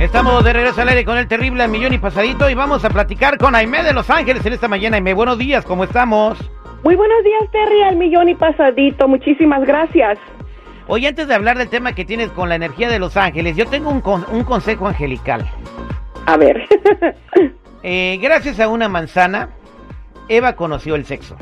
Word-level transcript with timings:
Estamos 0.00 0.42
de 0.44 0.52
regreso 0.52 0.80
al 0.80 0.88
aire 0.88 1.04
con 1.04 1.18
el 1.18 1.28
terrible 1.28 1.66
millón 1.68 1.92
y 1.92 1.98
pasadito 1.98 2.48
y 2.48 2.54
vamos 2.54 2.84
a 2.84 2.90
platicar 2.90 3.36
con 3.38 3.54
Aime 3.54 3.82
de 3.82 3.92
Los 3.92 4.08
Ángeles 4.10 4.44
en 4.46 4.54
esta 4.54 4.66
mañana. 4.66 4.96
Aime, 4.96 5.12
buenos 5.14 5.38
días, 5.38 5.64
¿cómo 5.64 5.84
estamos? 5.84 6.38
Muy 6.82 6.96
buenos 6.96 7.22
días, 7.22 7.42
Terry, 7.52 7.82
al 7.82 7.96
millón 7.96 8.28
y 8.30 8.34
pasadito. 8.34 9.06
Muchísimas 9.06 9.62
gracias. 9.66 10.18
Oye, 10.86 11.06
antes 11.06 11.28
de 11.28 11.34
hablar 11.34 11.58
del 11.58 11.68
tema 11.68 11.92
que 11.92 12.04
tienes 12.06 12.30
con 12.30 12.48
la 12.48 12.54
energía 12.54 12.88
de 12.88 12.98
Los 12.98 13.16
Ángeles, 13.16 13.56
yo 13.56 13.66
tengo 13.66 13.90
un, 13.90 14.00
con- 14.00 14.24
un 14.32 14.42
consejo 14.44 14.88
angelical. 14.88 15.46
A 16.26 16.36
ver. 16.36 16.66
Eh, 17.82 18.18
gracias 18.20 18.60
a 18.60 18.68
una 18.68 18.90
manzana, 18.90 19.48
Eva 20.30 20.54
conoció 20.54 20.94
el 20.94 21.04
sexo. 21.04 21.36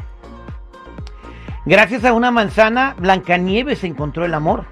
Gracias 1.66 2.04
a 2.04 2.14
una 2.14 2.30
manzana, 2.30 2.94
Blancanieves 2.98 3.84
encontró 3.84 4.24
el 4.24 4.32
amor. 4.32 4.64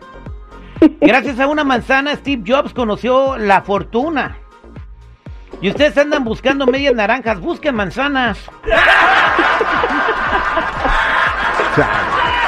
Gracias 1.01 1.39
a 1.39 1.47
una 1.47 1.63
manzana, 1.63 2.17
Steve 2.17 2.43
Jobs 2.47 2.73
conoció 2.73 3.37
la 3.37 3.61
fortuna. 3.61 4.39
Y 5.61 5.69
ustedes 5.69 5.97
andan 5.99 6.25
buscando 6.25 6.67
medias 6.67 6.95
naranjas, 6.95 7.41
busquen 7.41 7.75
manzanas. 7.75 8.39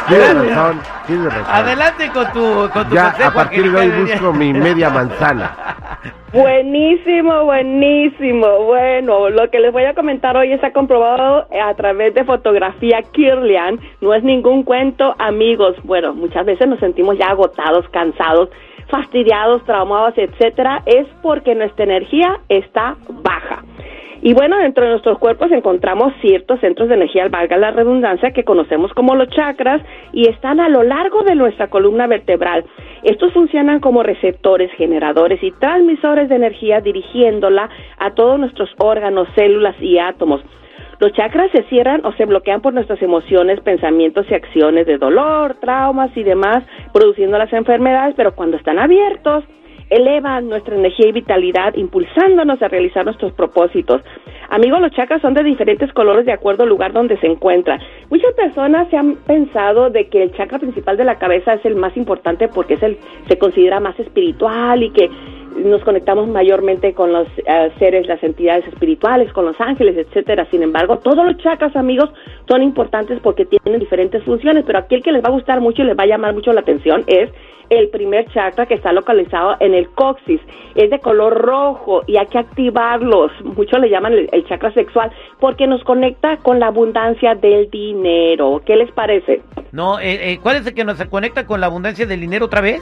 Tienes 0.08 0.34
razón, 0.34 0.80
tienes 1.06 1.34
razón. 1.34 1.54
Adelante 1.54 2.10
con 2.10 2.32
tu, 2.32 2.70
con 2.72 2.88
tu 2.88 2.94
Ya 2.94 3.10
consejo 3.10 3.28
a 3.28 3.34
partir 3.34 3.70
de 3.70 3.78
hoy 3.78 3.90
busco 4.02 4.32
mi 4.32 4.54
media 4.54 4.88
manzana. 4.88 5.87
Buenísimo, 6.32 7.44
buenísimo. 7.44 8.64
Bueno, 8.64 9.30
lo 9.30 9.50
que 9.50 9.60
les 9.60 9.72
voy 9.72 9.84
a 9.84 9.94
comentar 9.94 10.36
hoy 10.36 10.52
está 10.52 10.72
comprobado 10.72 11.46
a 11.50 11.74
través 11.74 12.14
de 12.14 12.24
fotografía 12.24 13.02
Kirlian. 13.12 13.78
No 14.00 14.14
es 14.14 14.22
ningún 14.22 14.62
cuento, 14.62 15.14
amigos. 15.18 15.76
Bueno, 15.84 16.14
muchas 16.14 16.44
veces 16.46 16.68
nos 16.68 16.80
sentimos 16.80 17.18
ya 17.18 17.26
agotados, 17.26 17.88
cansados, 17.90 18.50
fastidiados, 18.88 19.64
traumados, 19.64 20.14
etcétera. 20.16 20.82
Es 20.86 21.06
porque 21.22 21.54
nuestra 21.54 21.84
energía 21.84 22.40
está 22.48 22.96
baja. 23.22 23.62
Y 24.20 24.34
bueno, 24.34 24.58
dentro 24.58 24.84
de 24.84 24.90
nuestros 24.90 25.18
cuerpos 25.18 25.52
encontramos 25.52 26.12
ciertos 26.20 26.58
centros 26.60 26.88
de 26.88 26.96
energía, 26.96 27.28
valga 27.28 27.56
la 27.56 27.70
redundancia, 27.70 28.32
que 28.32 28.42
conocemos 28.42 28.92
como 28.92 29.14
los 29.14 29.28
chakras 29.28 29.80
y 30.12 30.28
están 30.28 30.58
a 30.58 30.68
lo 30.68 30.82
largo 30.82 31.22
de 31.22 31.36
nuestra 31.36 31.68
columna 31.68 32.08
vertebral. 32.08 32.64
Estos 33.02 33.32
funcionan 33.32 33.80
como 33.80 34.02
receptores, 34.02 34.70
generadores 34.72 35.42
y 35.42 35.52
transmisores 35.52 36.28
de 36.28 36.36
energía 36.36 36.80
dirigiéndola 36.80 37.68
a 37.98 38.14
todos 38.14 38.38
nuestros 38.38 38.70
órganos, 38.78 39.28
células 39.34 39.76
y 39.80 39.98
átomos. 39.98 40.42
Los 41.00 41.12
chakras 41.12 41.50
se 41.52 41.62
cierran 41.64 42.04
o 42.04 42.12
se 42.14 42.24
bloquean 42.24 42.60
por 42.60 42.74
nuestras 42.74 43.00
emociones, 43.02 43.60
pensamientos 43.60 44.26
y 44.30 44.34
acciones 44.34 44.84
de 44.86 44.98
dolor, 44.98 45.54
traumas 45.60 46.10
y 46.16 46.24
demás, 46.24 46.64
produciendo 46.92 47.38
las 47.38 47.52
enfermedades, 47.52 48.14
pero 48.16 48.34
cuando 48.34 48.56
están 48.56 48.80
abiertos, 48.80 49.44
elevan 49.90 50.48
nuestra 50.48 50.74
energía 50.74 51.08
y 51.08 51.12
vitalidad, 51.12 51.74
impulsándonos 51.74 52.60
a 52.62 52.68
realizar 52.68 53.04
nuestros 53.04 53.32
propósitos. 53.32 54.02
Amigos, 54.50 54.80
los 54.80 54.92
chakras 54.92 55.20
son 55.20 55.34
de 55.34 55.42
diferentes 55.42 55.92
colores 55.92 56.24
de 56.26 56.32
acuerdo 56.32 56.62
al 56.62 56.68
lugar 56.68 56.92
donde 56.92 57.18
se 57.18 57.26
encuentran. 57.26 57.80
Muchas 58.10 58.32
personas 58.34 58.88
se 58.88 58.96
han 58.96 59.16
pensado 59.16 59.90
de 59.90 60.08
que 60.08 60.22
el 60.22 60.32
chakra 60.32 60.58
principal 60.58 60.96
de 60.96 61.04
la 61.04 61.18
cabeza 61.18 61.54
es 61.54 61.64
el 61.64 61.76
más 61.76 61.96
importante 61.96 62.48
porque 62.48 62.74
es 62.74 62.82
el 62.82 62.98
se 63.28 63.38
considera 63.38 63.80
más 63.80 63.98
espiritual 63.98 64.82
y 64.82 64.90
que 64.90 65.10
nos 65.58 65.82
conectamos 65.82 66.28
mayormente 66.28 66.94
con 66.94 67.12
los 67.12 67.26
eh, 67.38 67.70
seres, 67.78 68.06
las 68.06 68.22
entidades 68.22 68.66
espirituales, 68.66 69.32
con 69.32 69.44
los 69.44 69.60
ángeles, 69.60 69.96
etcétera. 69.96 70.46
Sin 70.50 70.62
embargo, 70.62 70.98
todos 70.98 71.24
los 71.24 71.36
chakras, 71.38 71.74
amigos, 71.76 72.10
son 72.48 72.62
importantes 72.62 73.20
porque 73.22 73.44
tienen 73.44 73.80
diferentes 73.80 74.22
funciones, 74.24 74.64
pero 74.66 74.78
aquel 74.78 75.02
que 75.02 75.12
les 75.12 75.22
va 75.22 75.28
a 75.28 75.32
gustar 75.32 75.60
mucho 75.60 75.82
y 75.82 75.86
les 75.86 75.96
va 75.96 76.04
a 76.04 76.06
llamar 76.06 76.34
mucho 76.34 76.52
la 76.52 76.60
atención 76.60 77.04
es 77.06 77.30
el 77.70 77.88
primer 77.90 78.26
chakra 78.32 78.66
que 78.66 78.74
está 78.74 78.92
localizado 78.92 79.56
en 79.60 79.74
el 79.74 79.90
coxis. 79.90 80.40
Es 80.74 80.90
de 80.90 80.98
color 81.00 81.34
rojo 81.34 82.02
y 82.06 82.16
hay 82.16 82.26
que 82.26 82.38
activarlos. 82.38 83.30
Muchos 83.44 83.80
le 83.80 83.90
llaman 83.90 84.12
el, 84.12 84.28
el 84.32 84.46
chakra 84.46 84.72
sexual 84.72 85.10
porque 85.40 85.66
nos 85.66 85.82
conecta 85.84 86.38
con 86.38 86.60
la 86.60 86.68
abundancia 86.68 87.34
del 87.34 87.70
dinero. 87.70 88.62
¿Qué 88.64 88.76
les 88.76 88.90
parece? 88.92 89.42
No, 89.72 89.98
eh, 90.00 90.32
eh, 90.32 90.38
¿cuál 90.42 90.56
es 90.56 90.66
el 90.66 90.74
que 90.74 90.84
nos 90.84 91.02
conecta 91.06 91.46
con 91.46 91.60
la 91.60 91.66
abundancia 91.66 92.06
del 92.06 92.20
dinero 92.20 92.46
otra 92.46 92.60
vez? 92.60 92.80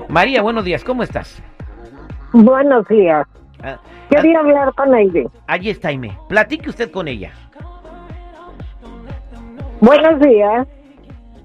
María, 0.09 0.43
buenos 0.43 0.65
días, 0.65 0.85
¿cómo 0.85 1.03
estás? 1.03 1.43
Buenos 2.33 2.87
días. 2.89 3.27
Ah, 3.63 3.79
Quería 4.11 4.41
hablar 4.41 4.73
con 4.75 4.95
Aide. 4.95 5.27
ah, 5.47 5.55
allí 5.55 5.71
está 5.71 5.89
Aime. 5.89 6.17
Platique 6.29 6.69
usted 6.71 6.91
con 6.91 7.09
ella. 7.09 7.33
Buenos 9.81 10.21
días. 10.21 10.67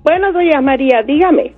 Buenos 0.03 0.35
días, 0.37 0.61
María, 0.63 1.03
dígame. 1.03 1.53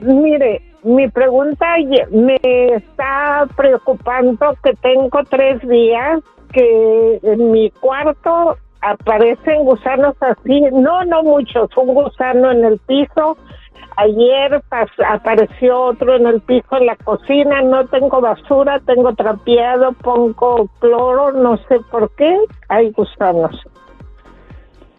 Mire, 0.00 0.62
mi 0.82 1.08
pregunta 1.08 1.66
me 2.10 2.38
está 2.42 3.46
preocupando 3.56 4.56
que 4.62 4.74
tengo 4.74 5.22
tres 5.28 5.60
días 5.68 6.20
que 6.52 7.20
en 7.22 7.50
mi 7.50 7.70
cuarto 7.70 8.56
aparecen 8.80 9.64
gusanos 9.64 10.14
así, 10.20 10.60
no, 10.72 11.04
no 11.04 11.22
muchos, 11.22 11.68
un 11.76 11.94
gusano 11.94 12.50
en 12.52 12.64
el 12.64 12.78
piso. 12.78 13.36
Ayer 13.96 14.62
apareció 15.08 15.80
otro 15.80 16.14
en 16.14 16.26
el 16.26 16.40
piso 16.40 16.76
en 16.76 16.86
la 16.86 16.96
cocina, 16.96 17.62
no 17.62 17.84
tengo 17.86 18.20
basura, 18.20 18.80
tengo 18.86 19.12
trapeado, 19.14 19.92
pongo 19.92 20.68
cloro, 20.78 21.32
no 21.32 21.56
sé 21.68 21.80
por 21.90 22.14
qué, 22.14 22.38
hay 22.68 22.90
gusanos. 22.90 23.60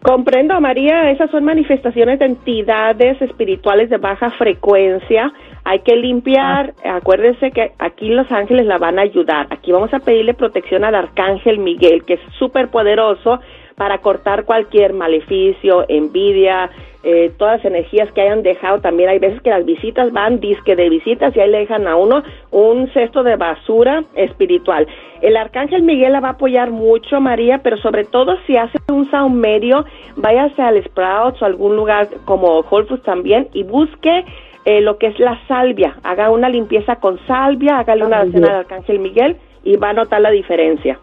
Comprendo, 0.02 0.58
María, 0.62 1.10
esas 1.10 1.30
son 1.30 1.44
manifestaciones 1.44 2.18
de 2.18 2.24
entidades 2.24 3.20
espirituales 3.20 3.90
de 3.90 3.98
baja 3.98 4.30
frecuencia. 4.30 5.30
Hay 5.64 5.80
que 5.80 5.94
limpiar, 5.94 6.72
acuérdense 6.84 7.50
que 7.50 7.72
aquí 7.78 8.08
los 8.08 8.30
ángeles 8.32 8.64
la 8.64 8.78
van 8.78 8.98
a 8.98 9.02
ayudar. 9.02 9.46
Aquí 9.50 9.72
vamos 9.72 9.92
a 9.92 9.98
pedirle 9.98 10.32
protección 10.32 10.84
al 10.84 10.94
arcángel 10.94 11.58
Miguel, 11.58 12.04
que 12.04 12.14
es 12.14 12.20
súper 12.38 12.68
poderoso 12.68 13.40
para 13.80 13.96
cortar 13.96 14.44
cualquier 14.44 14.92
maleficio, 14.92 15.86
envidia, 15.88 16.68
eh, 17.02 17.32
todas 17.38 17.56
las 17.56 17.64
energías 17.64 18.12
que 18.12 18.20
hayan 18.20 18.42
dejado. 18.42 18.82
También 18.82 19.08
hay 19.08 19.18
veces 19.18 19.40
que 19.40 19.48
las 19.48 19.64
visitas 19.64 20.12
van 20.12 20.38
disque 20.38 20.76
de 20.76 20.90
visitas 20.90 21.34
y 21.34 21.40
ahí 21.40 21.48
le 21.48 21.60
dejan 21.60 21.88
a 21.88 21.96
uno 21.96 22.22
un 22.50 22.90
cesto 22.92 23.22
de 23.22 23.36
basura 23.36 24.04
espiritual. 24.16 24.86
El 25.22 25.34
arcángel 25.34 25.82
Miguel 25.82 26.12
la 26.12 26.20
va 26.20 26.28
a 26.28 26.32
apoyar 26.32 26.70
mucho, 26.70 27.22
María, 27.22 27.62
pero 27.62 27.78
sobre 27.78 28.04
todo 28.04 28.36
si 28.46 28.58
hace 28.58 28.76
un 28.90 29.10
saumerio, 29.10 29.86
váyase 30.16 30.60
al 30.60 30.84
Sprouts 30.84 31.40
o 31.40 31.46
algún 31.46 31.74
lugar 31.74 32.08
como 32.26 32.60
Whole 32.60 32.84
Foods 32.84 33.02
también 33.04 33.48
y 33.54 33.62
busque 33.62 34.26
eh, 34.66 34.82
lo 34.82 34.98
que 34.98 35.06
es 35.06 35.18
la 35.18 35.40
salvia. 35.48 35.96
Haga 36.02 36.28
una 36.28 36.50
limpieza 36.50 36.96
con 36.96 37.18
salvia, 37.26 37.78
hágale 37.78 38.04
una 38.04 38.26
cena 38.30 38.48
al 38.48 38.56
arcángel 38.56 38.98
Miguel 38.98 39.38
y 39.64 39.76
va 39.76 39.88
a 39.88 39.94
notar 39.94 40.20
la 40.20 40.30
diferencia. 40.30 40.98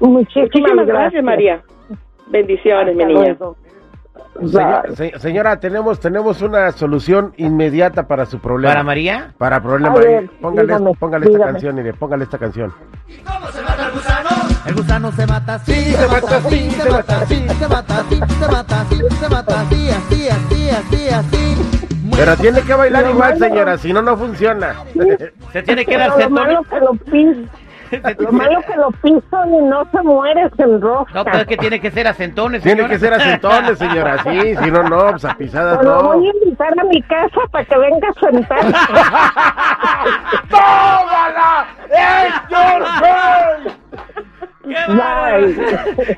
Muchísimas, 0.00 0.86
gracias, 0.86 1.22
María. 1.24 1.60
Bendiciones, 2.28 2.96
mi 2.96 3.04
niña. 3.04 3.36
Señor- 4.40 4.94
se- 4.96 5.18
señora, 5.18 5.58
tenemos 5.60 5.98
tenemos 5.98 6.42
una 6.42 6.70
solución 6.72 7.32
inmediata 7.38 8.06
para 8.06 8.26
su 8.26 8.38
problema. 8.38 8.74
¿Para 8.74 8.82
María? 8.84 9.32
Para 9.38 9.62
problema. 9.62 9.94
Ver, 9.94 10.28
póngale 10.42 10.66
dígame, 10.74 10.92
póngale 10.98 11.24
esta 11.26 11.36
dígame. 11.38 11.52
canción, 11.52 11.74
mire, 11.76 11.94
póngale 11.94 12.24
esta 12.24 12.36
canción. 12.38 12.72
El 14.66 14.74
gusano 14.74 15.12
se 15.12 15.26
mata 15.26 15.54
así, 15.54 15.72
se 15.72 16.06
mata 16.08 16.36
así, 16.36 16.70
se 16.70 16.90
mata 16.90 17.16
así, 17.18 17.48
se 17.48 17.68
mata 17.68 17.98
así, 17.98 18.16
se 18.16 18.48
mata 18.48 18.80
así, 18.80 18.96
se 18.96 19.28
mata 19.28 19.60
así, 19.60 19.88
así, 19.90 20.28
así, 20.28 20.68
así, 20.70 21.08
así. 21.08 21.56
Pero 22.16 22.36
tiene 22.36 22.60
que 22.62 22.74
bailar 22.74 23.08
igual, 23.10 23.38
señora, 23.38 23.78
si 23.78 23.92
no, 23.92 24.02
no 24.02 24.16
funciona. 24.16 24.74
Se 25.52 25.62
tiene 25.62 25.84
que 25.86 25.96
dar 25.96 26.18
lo 26.18 26.30
malo 26.30 26.62
que 26.68 26.80
lo 26.80 26.92
pisan, 26.94 27.48
lo 28.18 28.32
malo 28.32 28.60
que 28.62 28.76
lo 28.76 28.90
pisan 29.02 29.54
y 29.54 29.58
no 29.62 29.84
se 29.90 30.02
muere, 30.02 30.50
se 30.56 30.62
enrosca. 30.62 31.12
No, 31.14 31.24
pero 31.24 31.38
es 31.38 31.46
que 31.46 31.56
tiene 31.56 31.80
que 31.80 31.90
ser 31.90 32.06
acentones, 32.08 32.62
Tiene 32.62 32.82
señora. 32.82 32.94
que 32.94 32.98
ser 33.00 33.14
acentones, 33.14 33.78
señora, 33.78 34.18
sí, 34.24 34.56
si 34.56 34.70
no, 34.70 34.82
no, 34.82 35.10
pues 35.10 35.24
a 35.24 35.34
pisadas 35.36 35.82
Lo 35.84 36.02
no. 36.02 36.12
voy 36.14 36.28
a 36.28 36.32
invitar 36.44 36.72
a 36.78 36.84
mi 36.84 37.02
casa 37.02 37.40
para 37.50 37.64
que 37.64 37.78
venga 37.78 38.08
a 38.08 38.12
sentarse. 38.20 38.72
¡Tómala! 40.50 41.66
¡Es 41.90 42.34
your 42.50 42.84
¡Qué! 43.02 43.72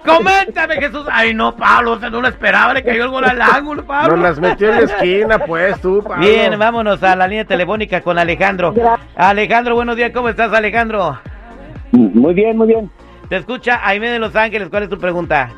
Coméntame, 0.06 0.76
Jesús. 0.76 1.06
Ay, 1.11 1.35
no, 1.35 1.55
Pablo, 1.55 1.93
o 1.93 1.99
sea, 1.99 2.11
no 2.11 2.20
lo 2.20 2.29
esperaba, 2.29 2.73
le 2.73 2.82
cayó 2.82 3.05
el 3.05 3.11
gol 3.11 3.25
al 3.25 3.41
ángulo, 3.43 3.85
Pablo. 3.85 4.17
Nos 4.17 4.23
las 4.23 4.41
metió 4.41 4.70
en 4.70 4.76
la 4.76 4.82
esquina, 4.82 5.38
pues, 5.38 5.81
tú, 5.81 6.03
Pablo. 6.03 6.26
Bien, 6.26 6.59
vámonos 6.59 7.03
a 7.03 7.15
la 7.15 7.29
línea 7.29 7.44
telefónica 7.44 8.00
con 8.00 8.19
Alejandro. 8.19 8.73
Gracias. 8.73 9.06
Alejandro, 9.17 9.75
buenos 9.75 9.97
días, 9.97 10.12
¿cómo 10.15 10.29
estás, 10.31 10.53
Alejandro? 10.53 11.19
Muy 11.93 12.35
bien, 12.35 12.56
muy 12.56 12.69
bien. 12.69 12.90
Te 13.29 13.37
escucha 13.37 13.81
Aime 13.82 14.08
de 14.11 14.19
Los 14.19 14.35
Ángeles, 14.37 14.69
¿cuál 14.70 14.85
es 14.85 14.88
tu 14.88 14.99
pregunta? 14.99 15.50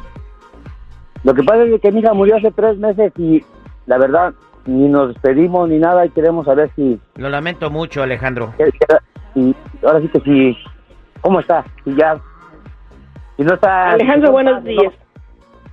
Lo 1.24 1.34
que 1.34 1.42
pasa 1.42 1.64
es 1.64 1.80
que 1.80 1.92
mi 1.92 2.00
hija 2.00 2.14
murió 2.14 2.36
hace 2.36 2.50
tres 2.50 2.78
meses 2.78 3.12
y 3.18 3.44
la 3.86 3.98
verdad 3.98 4.32
ni 4.66 4.88
nos 4.88 5.08
despedimos 5.14 5.68
ni 5.68 5.78
nada 5.78 6.04
y 6.06 6.10
queremos 6.10 6.46
saber 6.46 6.70
si, 6.76 6.98
Lo 7.16 7.28
lamento 7.28 7.70
mucho, 7.70 8.02
Alejandro. 8.02 8.54
si- 9.34 9.54
ahora 9.82 10.00
sí 10.00 10.08
que 10.08 10.20
si, 10.20 10.56
¿cómo 11.20 11.40
está? 11.40 11.64
Si 11.84 11.94
ya, 11.94 12.18
si 13.36 13.44
no 13.44 13.54
está. 13.54 13.90
Alejandro, 13.92 14.28
no 14.28 14.32
buenos 14.32 14.64
días. 14.64 14.84
no. 14.84 15.10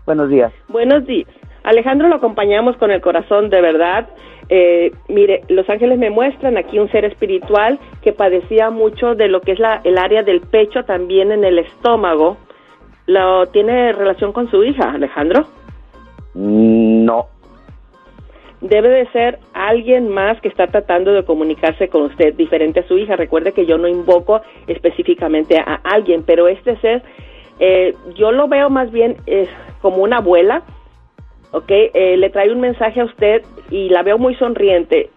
Buenos 0.06 0.30
días. 0.30 0.54
Buenos 0.70 1.06
días. 1.06 1.28
Alejandro, 1.64 2.08
lo 2.08 2.16
acompañamos 2.16 2.78
con 2.78 2.92
el 2.92 3.02
corazón 3.02 3.50
de 3.50 3.60
verdad. 3.62 4.08
Eh, 4.50 4.92
mire, 5.10 5.42
los 5.50 5.70
ángeles 5.70 5.98
me 5.98 6.10
muestran 6.10 6.58
aquí 6.58 6.80
un 6.80 6.90
ser 6.90 7.06
espiritual 7.06 7.80
que 8.02 8.14
padecía 8.14 8.70
mucho 8.70 9.16
de 9.16 9.28
lo 9.28 9.42
que 9.42 9.52
es 9.54 9.60
la, 9.60 9.82
el 9.84 9.98
área 9.98 10.24
del 10.24 10.42
pecho, 10.42 10.86
también 10.86 11.32
en 11.32 11.44
el 11.44 11.60
estómago. 11.60 12.38
¿Lo 13.06 13.46
tiene 13.48 13.94
relación 13.94 14.32
con 14.32 14.50
su 14.50 14.64
hija, 14.64 14.92
Alejandro? 14.92 15.46
No. 16.34 17.28
Debe 18.62 18.90
de 18.90 19.08
ser 19.12 19.40
alguien 19.54 20.10
más 20.10 20.40
que 20.42 20.48
está 20.48 20.68
tratando 20.68 21.14
de 21.14 21.24
comunicarse 21.24 21.90
con 21.90 22.04
usted, 22.04 22.34
diferente 22.34 22.80
a 22.80 22.88
su 22.88 22.98
hija. 22.98 23.16
Recuerde 23.16 23.52
que 23.52 23.66
yo 23.66 23.78
no 23.78 23.88
invoco 23.88 24.42
específicamente 24.68 25.58
a 25.60 25.80
alguien, 25.84 26.24
pero 26.26 26.48
este 26.48 26.76
ser, 26.78 27.04
eh, 27.60 27.94
yo 28.16 28.32
lo 28.32 28.48
veo 28.48 28.70
más 28.70 28.92
bien 28.92 29.18
eh, 29.26 29.48
como 29.82 29.98
una 29.98 30.18
abuela, 30.18 30.64
¿ok? 31.52 31.70
Eh, 31.70 32.18
le 32.18 32.30
trae 32.30 32.52
un 32.52 32.60
mensaje 32.60 33.02
a 33.02 33.06
usted 33.06 33.44
y 33.70 33.90
la 33.90 34.04
veo 34.04 34.18
muy 34.18 34.36
sonriente. 34.36 35.10